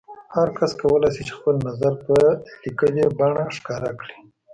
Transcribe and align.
هر 0.35 0.47
کس 0.57 0.71
کولای 0.81 1.09
شي 1.15 1.21
چې 1.27 1.33
خپل 1.39 1.55
نظر 1.69 1.93
په 2.05 2.13
لیکلي 2.63 3.03
بڼه 3.17 3.43
ښکاره 3.57 3.91
کړي. 3.99 4.17